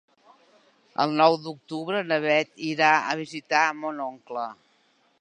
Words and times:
El 1.03 1.13
nou 1.19 1.37
d'octubre 1.43 2.01
na 2.13 2.19
Bet 2.25 2.65
irà 2.73 2.91
a 3.13 3.17
visitar 3.23 3.65
mon 3.85 4.07
oncle. 4.11 4.53